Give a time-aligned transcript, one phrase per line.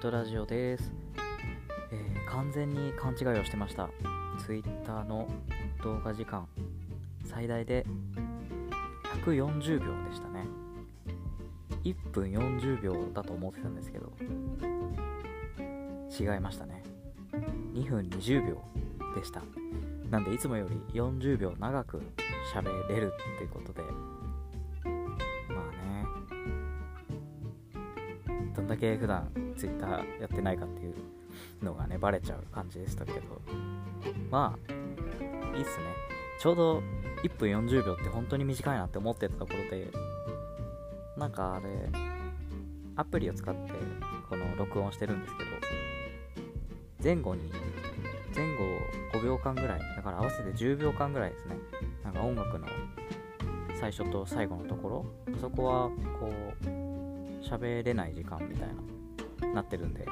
[0.00, 0.92] トラジオです、
[1.90, 3.90] えー完全に勘違いをしてました。
[4.46, 5.28] Twitter の
[5.82, 6.46] 動画時間、
[7.26, 7.84] 最大で
[9.24, 10.46] 140秒でしたね。
[11.84, 14.12] 1分40秒だと思ってたんですけど、
[16.18, 16.82] 違いましたね。
[17.74, 18.62] 2分20秒
[19.14, 19.42] でした。
[20.10, 22.00] なんで、いつもより40秒長く
[22.54, 23.82] 喋れるっていうことで、
[25.48, 26.06] まあね、
[28.54, 30.94] どんだけ普段 Twitter やってないかっていう
[31.62, 33.20] のがね、バレちゃう感じでしたけど、
[34.30, 35.84] まあ、いいっすね。
[36.40, 36.82] ちょうど
[37.22, 39.90] 1分40秒って本当に短いなって思ってたところで、
[41.16, 41.66] なんかあれ、
[42.96, 43.72] アプリを使って
[44.28, 45.50] この録音してるんですけど、
[47.02, 47.50] 前後に、
[48.34, 48.64] 前後
[49.18, 51.56] 5秒間ぐらい、だから合わせて10秒間ぐらいですね、
[52.02, 52.66] なんか音楽の
[53.78, 56.32] 最初と最後のところ、そこはこ
[56.64, 56.66] う、
[57.44, 58.74] 喋れない時間みたいな、
[59.54, 60.06] なってるんで、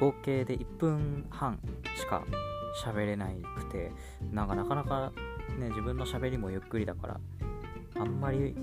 [0.00, 1.58] 合計で1分半
[1.96, 2.24] しか
[2.84, 3.92] 喋れなくて、
[4.32, 5.12] なんかなかなか
[5.58, 7.20] ね、自分の喋りもゆっくりだから、
[7.96, 8.54] あんまり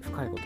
[0.00, 0.42] 深いこと、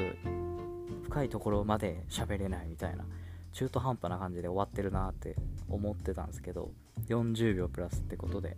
[1.04, 3.04] 深いところまで喋れないみたいな、
[3.52, 5.36] 中途半端な感じで終わってるなって
[5.68, 6.70] 思ってたんですけど、
[7.08, 8.56] 40秒プラスってことで、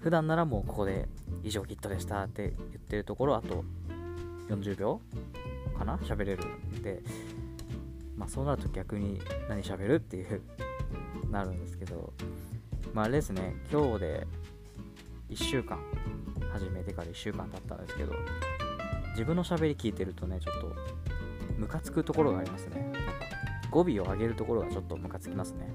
[0.00, 1.08] 普段ならもうここで
[1.42, 3.64] 以上キットでしたって言ってるところ、あと
[4.48, 5.00] 40秒
[5.78, 7.02] かな喋れるんで、
[8.16, 10.42] まあそうなると逆に何喋るっていう
[11.30, 12.12] なるんですけど、
[12.92, 14.26] まああれですね、今日で
[15.30, 15.78] 1週間、
[16.52, 18.12] 始めてから1週間経ったんですけど、
[19.10, 20.76] 自分の喋り聞いてるとね、ちょっと
[21.58, 22.92] ムカつくところがありますね。
[23.70, 25.68] 語尾を上げるところがちょっとムカつきますね。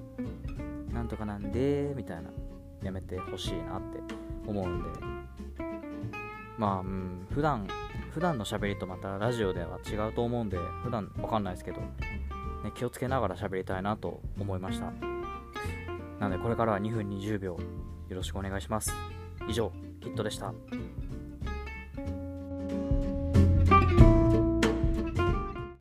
[0.93, 2.29] なんとかなんで、みたいな、
[2.81, 4.15] やめてほしいなって
[4.47, 4.99] 思うんで、
[6.57, 7.67] まあ、うん、普段、
[8.11, 11.81] 普段の喋りとまたラジオでは違うと思うんで、普段わかんないですけど、
[12.63, 14.91] ね、気をつけながら喋りたいなと思いました。
[16.19, 17.59] なので、これからは2分20秒、よ
[18.09, 18.93] ろしくお願いします。
[19.47, 20.53] 以上、キットでした。